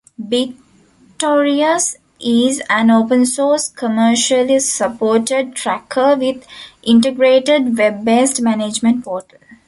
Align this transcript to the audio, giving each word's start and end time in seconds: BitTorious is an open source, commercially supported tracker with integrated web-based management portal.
BitTorious 0.19 1.95
is 2.19 2.59
an 2.71 2.89
open 2.89 3.23
source, 3.27 3.69
commercially 3.69 4.57
supported 4.59 5.53
tracker 5.53 6.15
with 6.15 6.43
integrated 6.81 7.77
web-based 7.77 8.41
management 8.41 9.03
portal. 9.05 9.37